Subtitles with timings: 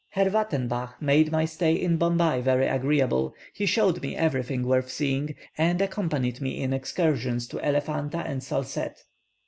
[0.09, 5.35] Herr Wattenbach made my stay in Bombay very agreeable; he showed me everything worth seeing,
[5.59, 9.03] and accompanied me in excursions to Elephanta and Salsette.